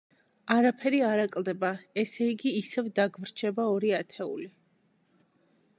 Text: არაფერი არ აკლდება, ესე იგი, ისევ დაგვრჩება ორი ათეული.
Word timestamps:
არაფერი 0.53 1.01
არ 1.09 1.21
აკლდება, 1.25 1.69
ესე 2.05 2.29
იგი, 2.31 2.55
ისევ 2.63 2.89
დაგვრჩება 3.01 3.69
ორი 3.77 3.95
ათეული. 4.01 4.51